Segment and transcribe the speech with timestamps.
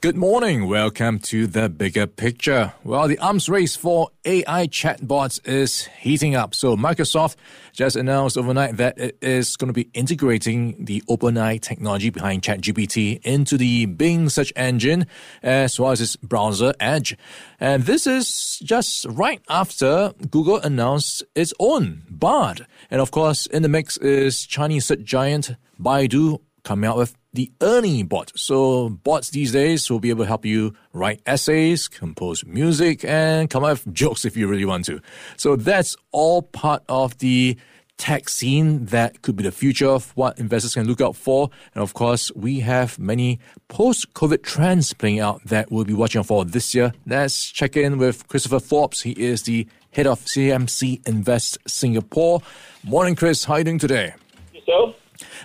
[0.00, 0.66] Good morning.
[0.66, 2.72] Welcome to the bigger picture.
[2.84, 6.54] Well, the arms race for AI chatbots is heating up.
[6.54, 7.36] So Microsoft
[7.74, 13.20] just announced overnight that it is going to be integrating the OpenAI technology behind ChatGPT
[13.24, 15.04] into the Bing search engine
[15.42, 17.14] as well as its browser Edge.
[17.60, 22.66] And this is just right after Google announced its own Bard.
[22.90, 27.50] And of course, in the mix is Chinese search giant Baidu coming out with the
[27.60, 28.30] Ernie bot.
[28.36, 33.50] So bots these days will be able to help you write essays, compose music, and
[33.50, 35.00] come up with jokes if you really want to.
[35.36, 37.56] So that's all part of the
[37.96, 41.50] tech scene that could be the future of what investors can look out for.
[41.74, 46.44] And of course, we have many post-COVID trends playing out that we'll be watching for
[46.44, 46.92] this year.
[47.04, 49.00] Let's check in with Christopher Forbes.
[49.00, 52.42] He is the head of CMC Invest Singapore.
[52.84, 53.42] Morning, Chris.
[53.42, 54.14] How are you doing today?
[54.54, 54.94] Yourself?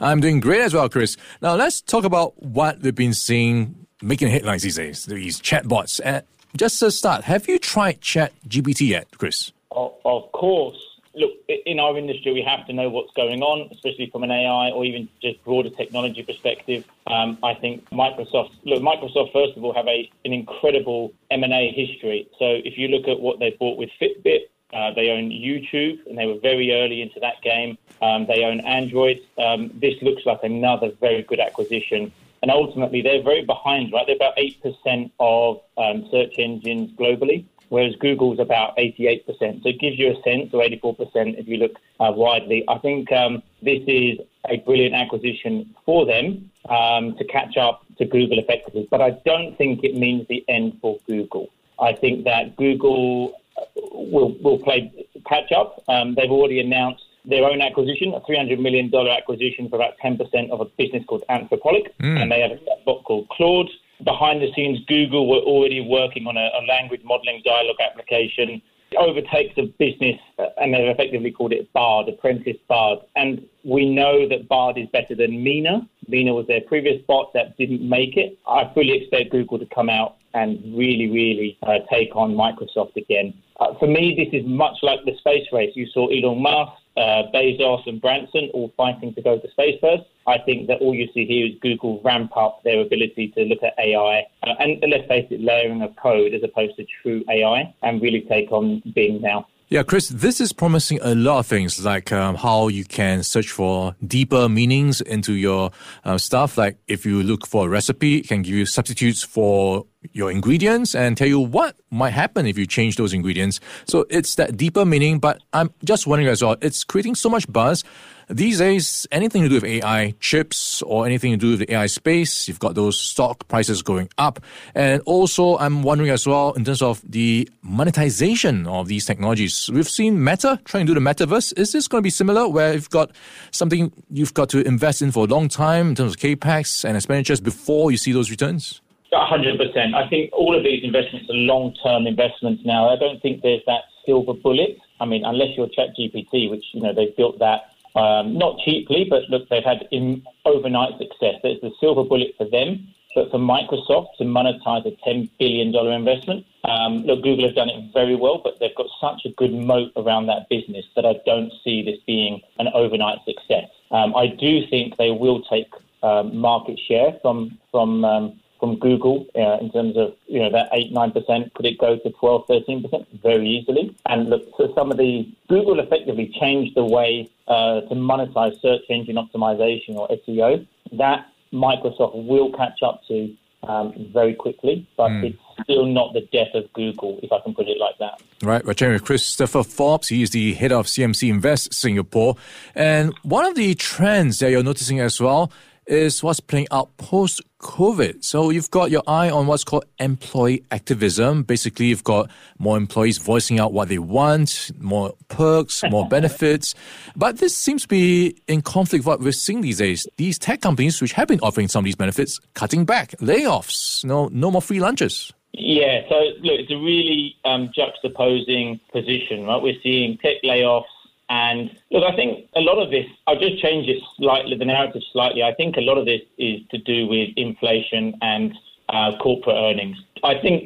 [0.00, 1.16] I'm doing great as well, Chris.
[1.40, 6.00] Now let's talk about what we've been seeing making headlines these days, these chatbots.
[6.04, 6.22] Uh,
[6.56, 9.52] just to start, have you tried Chat GPT yet, Chris?
[9.70, 10.76] Of, of course.
[11.14, 11.30] Look,
[11.66, 14.84] in our industry, we have to know what's going on, especially from an AI or
[14.84, 16.84] even just broader technology perspective.
[17.06, 22.28] Um, I think Microsoft, look, Microsoft, first of all, have a, an incredible M&A history.
[22.38, 26.16] So if you look at what they bought with Fitbit, uh, they own YouTube, and
[26.16, 27.76] they were very early into that game.
[28.00, 29.20] Um, they own Android.
[29.38, 32.12] Um, this looks like another very good acquisition.
[32.42, 34.04] And ultimately, they're very behind, right?
[34.06, 39.24] They're about 8% of um, search engines globally, whereas Google's about 88%.
[39.62, 42.64] So it gives you a sense, or 84% if you look uh, widely.
[42.68, 48.04] I think um, this is a brilliant acquisition for them um, to catch up to
[48.04, 48.88] Google effectively.
[48.90, 51.50] But I don't think it means the end for Google.
[51.78, 53.34] I think that Google
[53.76, 54.92] will will play
[55.26, 55.82] catch up.
[55.88, 60.60] Um, they've already announced their own acquisition, a $300 million acquisition for about 10% of
[60.60, 62.20] a business called Anthropic, mm.
[62.20, 63.70] and they have a bot called Claude.
[64.02, 68.60] Behind the scenes, Google were already working on a, a language modeling dialogue application.
[68.98, 70.18] Overtakes a business,
[70.58, 73.00] and they've effectively called it Bard, Apprentice Bard.
[73.16, 75.86] And we know that Bard is better than Meena.
[76.10, 78.38] Meena was their previous bot that didn't make it.
[78.46, 83.34] I fully expect Google to come out and really, really uh, take on Microsoft again.
[83.60, 85.72] Uh, for me, this is much like the space race.
[85.74, 90.04] You saw Elon Musk, uh, Bezos, and Branson all fighting to go to space first.
[90.26, 93.62] I think that all you see here is Google ramp up their ability to look
[93.62, 97.74] at AI uh, and, let's face it, layering of code as opposed to true AI
[97.82, 99.46] and really take on Bing now.
[99.72, 103.50] Yeah, Chris, this is promising a lot of things, like um, how you can search
[103.50, 105.70] for deeper meanings into your
[106.04, 106.58] uh, stuff.
[106.58, 110.94] Like if you look for a recipe, it can give you substitutes for your ingredients
[110.94, 113.60] and tell you what might happen if you change those ingredients.
[113.86, 117.50] So it's that deeper meaning, but I'm just wondering as well, it's creating so much
[117.50, 117.82] buzz.
[118.32, 121.84] These days, anything to do with AI chips or anything to do with the AI
[121.84, 124.40] space, you've got those stock prices going up.
[124.74, 129.68] And also, I'm wondering as well, in terms of the monetization of these technologies.
[129.70, 131.58] We've seen Meta trying to do the metaverse.
[131.58, 133.10] Is this going to be similar where you've got
[133.50, 136.96] something you've got to invest in for a long time in terms of capex and
[136.96, 138.80] expenditures before you see those returns?
[139.12, 139.94] 100%.
[139.94, 142.88] I think all of these investments are long term investments now.
[142.88, 144.78] I don't think there's that silver bullet.
[145.00, 149.28] I mean, unless you're ChatGPT, which, you know, they've built that um, not cheaply, but
[149.28, 151.40] look, they've had in, overnight success.
[151.44, 152.88] It's the silver bullet for them.
[153.14, 157.92] But for Microsoft to monetize a $10 billion investment, um, look, Google have done it
[157.92, 161.52] very well, but they've got such a good moat around that business that I don't
[161.62, 163.68] see this being an overnight success.
[163.90, 165.68] Um, I do think they will take
[166.02, 170.68] um, market share from from um, from Google uh, in terms of you know that
[170.72, 171.52] eight nine percent.
[171.54, 173.92] Could it go to 12, 13 percent very easily?
[174.06, 178.82] And look, so some of the Google effectively changed the way uh, to monetize search
[178.88, 180.64] engine optimization or SEO.
[180.92, 183.34] That Microsoft will catch up to
[183.64, 185.24] um, very quickly, but mm.
[185.24, 188.20] it's still not the death of Google, if I can put it like that.
[188.42, 190.08] Right, we're chatting with Christopher Forbes.
[190.08, 192.36] He is the head of CMC Invest Singapore.
[192.74, 195.50] And one of the trends that you're noticing as well
[195.86, 198.24] is what's playing out post COVID.
[198.24, 201.42] So you've got your eye on what's called employee activism.
[201.42, 206.74] Basically, you've got more employees voicing out what they want, more perks, more benefits.
[207.16, 210.06] But this seems to be in conflict with what we're seeing these days.
[210.16, 214.28] These tech companies, which have been offering some of these benefits, cutting back, layoffs, no,
[214.32, 215.32] no more free lunches.
[215.52, 219.62] Yeah, so look, it's a really um, juxtaposing position, right?
[219.62, 220.84] We're seeing tech layoffs
[221.32, 222.30] and look, I think
[222.60, 225.42] a lot of this, I'll just change it slightly, the narrative slightly.
[225.50, 228.46] I think a lot of this is to do with inflation and
[228.94, 229.98] uh, corporate earnings.
[230.32, 230.62] I think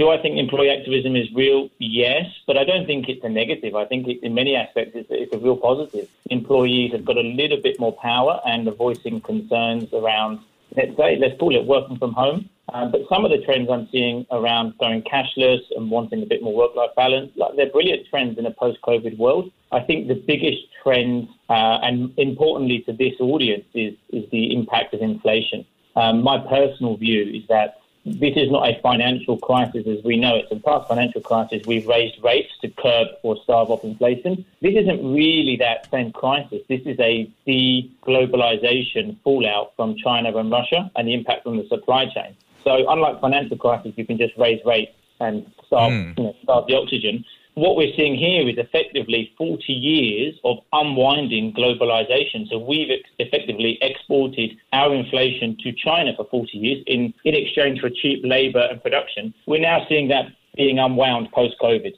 [0.00, 1.60] Do I think employee activism is real?
[1.78, 3.72] Yes, but I don't think it's a negative.
[3.74, 6.06] I think it, in many aspects it's, it's a real positive.
[6.38, 10.32] Employees have got a little bit more power and are voicing concerns around,
[10.76, 12.48] let's say, let's call it working from home.
[12.72, 16.42] Um, but some of the trends I'm seeing around going cashless and wanting a bit
[16.42, 19.50] more work-life balance, like they're brilliant trends in a post-COVID world.
[19.72, 24.94] I think the biggest trend, uh, and importantly to this audience, is is the impact
[24.94, 25.64] of inflation.
[25.96, 30.36] Um, my personal view is that this is not a financial crisis as we know
[30.36, 30.46] it.
[30.50, 34.44] In past financial crisis, we've raised rates to curb or starve off inflation.
[34.62, 36.62] This isn't really that same crisis.
[36.68, 42.06] This is a de-globalization fallout from China and Russia and the impact on the supply
[42.06, 42.34] chain.
[42.64, 46.18] So unlike financial crisis, you can just raise rates and start, mm.
[46.18, 47.24] you know, starve the oxygen
[47.54, 52.48] what we're seeing here is effectively 40 years of unwinding globalization.
[52.48, 57.80] So we've ex- effectively exported our inflation to China for 40 years in, in exchange
[57.80, 59.34] for cheap labor and production.
[59.46, 60.26] We're now seeing that
[60.56, 61.92] being unwound post COVID.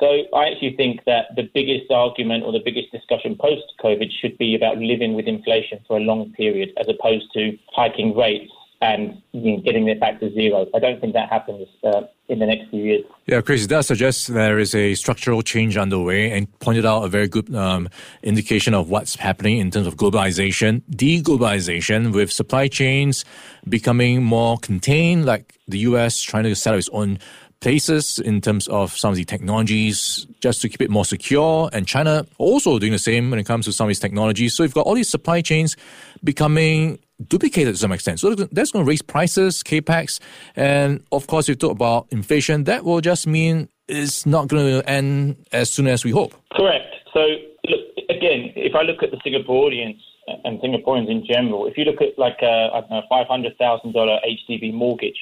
[0.00, 4.36] So I actually think that the biggest argument or the biggest discussion post COVID should
[4.36, 9.22] be about living with inflation for a long period as opposed to hiking rates and
[9.32, 10.66] you know, getting it back to zero.
[10.74, 13.04] I don't think that happens uh, in the next few years.
[13.26, 17.08] Yeah, Chris, it does suggest there is a structural change underway and pointed out a
[17.08, 17.88] very good um,
[18.22, 23.24] indication of what's happening in terms of globalization, deglobalization, with supply chains
[23.68, 27.18] becoming more contained, like the US trying to set up its own
[27.60, 31.70] places in terms of some of the technologies just to keep it more secure.
[31.72, 34.54] And China also doing the same when it comes to some of these technologies.
[34.54, 35.76] So you've got all these supply chains
[36.22, 38.20] becoming duplicated to some extent.
[38.20, 40.20] So that's going to raise prices, capex,
[40.54, 42.64] and of course, you talk about inflation.
[42.64, 46.34] That will just mean it's not going to end as soon as we hope.
[46.52, 46.94] Correct.
[47.12, 47.20] So
[47.64, 47.80] look,
[48.10, 50.02] again, if I look at the Singapore audience
[50.44, 53.56] and Singaporeans in general, if you look at like a I don't know five hundred
[53.58, 55.18] thousand dollar HDB mortgage,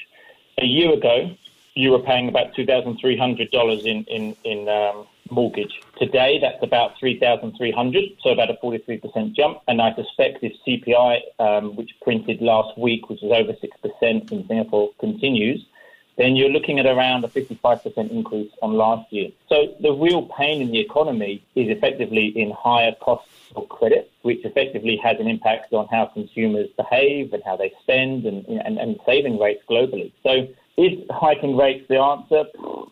[0.60, 1.34] a year ago
[1.74, 5.80] you were paying about two thousand three hundred dollars in in in um, mortgage.
[5.98, 9.58] Today, that's about 3,300, so about a 43% jump.
[9.68, 14.46] And I suspect if CPI, um, which printed last week, which is over 6% in
[14.46, 15.64] Singapore, continues,
[16.16, 19.30] then you're looking at around a 55% increase on last year.
[19.48, 24.44] So the real pain in the economy is effectively in higher costs of credit, which
[24.44, 29.00] effectively has an impact on how consumers behave and how they spend and, and, and
[29.04, 30.12] saving rates globally.
[30.22, 32.44] So is hiking rates the answer?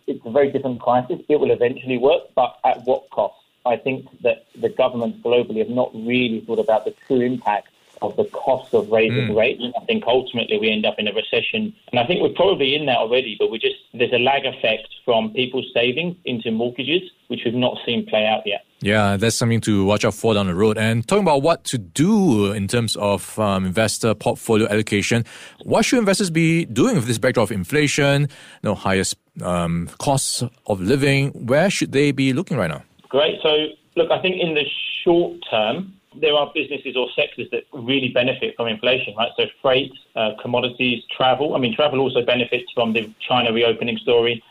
[0.07, 1.21] It's a very different crisis.
[1.29, 3.35] It will eventually work, but at what cost?
[3.65, 7.69] I think that the governments globally have not really thought about the true impact
[8.03, 9.37] of the cost of raising mm.
[9.37, 9.63] rates.
[9.81, 12.87] I think ultimately we end up in a recession, and I think we're probably in
[12.87, 13.37] that already.
[13.39, 17.79] But we just there's a lag effect from people's savings into mortgages, which we've not
[17.87, 18.65] seen play out yet.
[18.83, 20.77] Yeah, that's something to watch out for down the road.
[20.77, 25.25] And talking about what to do in terms of um, investor portfolio allocation,
[25.63, 28.29] what should investors be doing with this backdrop of inflation, you
[28.63, 31.31] know, highest um, costs of living?
[31.47, 32.83] Where should they be looking right now?
[33.09, 33.39] Great.
[33.41, 34.65] So, look, I think in the
[35.05, 39.31] short term, there are businesses or sectors that really benefit from inflation, right?
[39.37, 41.55] So freight, uh, commodities, travel.
[41.55, 44.43] I mean, travel also benefits from the China reopening story.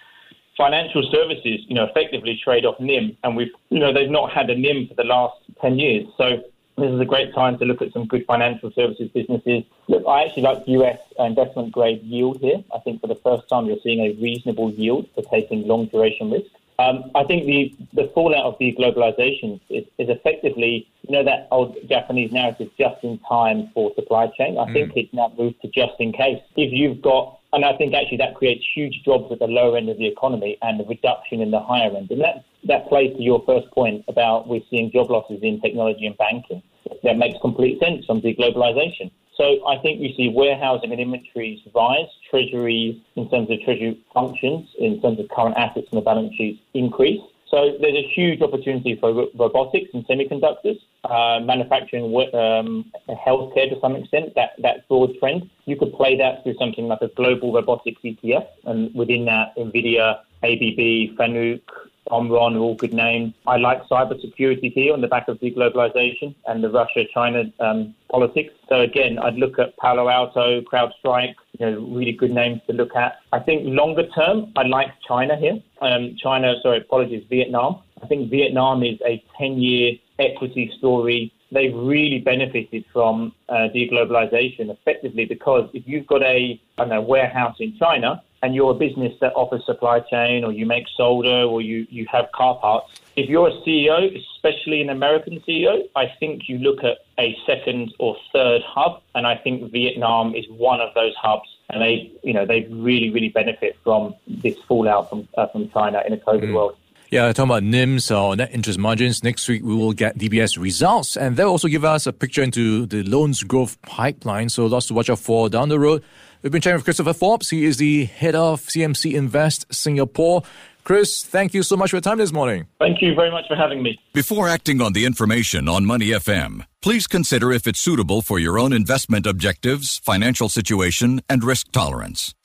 [0.57, 4.49] Financial services, you know, effectively trade off NIM, and we've, you know, they've not had
[4.49, 6.07] a NIM for the last 10 years.
[6.17, 6.43] So
[6.77, 9.63] this is a great time to look at some good financial services businesses.
[9.87, 12.63] Look, I actually like US investment grade yield here.
[12.73, 16.31] I think for the first time you're seeing a reasonable yield for taking long duration
[16.31, 16.49] risk.
[16.81, 21.77] Um, I think the, the fallout of deglobalization is, is effectively, you know, that old
[21.87, 24.57] Japanese narrative, just in time for supply chain.
[24.57, 24.73] I mm.
[24.73, 26.41] think it's now moved to just in case.
[26.55, 29.89] If you've got, and I think actually that creates huge jobs at the lower end
[29.89, 32.09] of the economy and a reduction in the higher end.
[32.09, 36.05] And that, that plays to your first point about we're seeing job losses in technology
[36.05, 36.63] and banking.
[37.03, 39.11] That makes complete sense from deglobalization.
[39.41, 44.69] So I think we see warehousing and inventories rise, treasuries in terms of treasury functions,
[44.77, 47.19] in terms of current assets and the balance sheets increase.
[47.49, 52.03] So there's a huge opportunity for robotics and semiconductors, uh, manufacturing,
[52.35, 55.49] um, healthcare to some extent, that, that broad trend.
[55.65, 60.19] You could play that through something like a global robotics ETF, and within that, NVIDIA,
[60.43, 61.61] ABB, Fanuc,
[62.09, 63.33] Omron are all good names.
[63.47, 68.53] I like cybersecurity here on the back of deglobalization and the Russia-China um, politics.
[68.69, 72.95] So again, I'd look at Palo Alto, CrowdStrike, you know, really good names to look
[72.95, 73.19] at.
[73.31, 75.61] I think longer term, I like China here.
[75.81, 77.81] Um, China, sorry, apologies, Vietnam.
[78.01, 81.33] I think Vietnam is a 10-year equity story.
[81.51, 87.01] They've really benefited from uh, deglobalization effectively because if you've got a, I don't know,
[87.01, 91.43] warehouse in China, and you're a business that offers supply chain or you make solder
[91.43, 96.11] or you, you have car parts, if you're a CEO, especially an American CEO, I
[96.19, 99.01] think you look at a second or third hub.
[99.13, 101.49] And I think Vietnam is one of those hubs.
[101.69, 106.01] and they, you know, they really, really benefit from this fallout from uh, from China
[106.07, 106.53] in a COVID mm.
[106.53, 106.75] world.
[107.11, 109.21] Yeah, talking about NIMS uh, or net interest margins.
[109.21, 112.85] Next week we will get DBS results, and they'll also give us a picture into
[112.85, 114.47] the loans growth pipeline.
[114.47, 116.03] So lots to watch out for down the road.
[116.41, 117.49] We've been chatting with Christopher Forbes.
[117.49, 120.43] He is the head of CMC Invest Singapore.
[120.85, 122.67] Chris, thank you so much for your time this morning.
[122.79, 123.99] Thank you very much for having me.
[124.13, 128.57] Before acting on the information on Money FM, please consider if it's suitable for your
[128.57, 132.33] own investment objectives, financial situation, and risk tolerance.